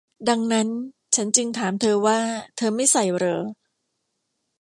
[0.29, 0.67] ดังนั้น
[1.15, 2.19] ฉันจึงถามเธอว่า-
[2.57, 3.39] เธอไม่ใส่เหรอ?